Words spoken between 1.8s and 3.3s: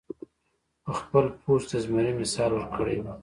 زمري مثال ورکړے وۀ-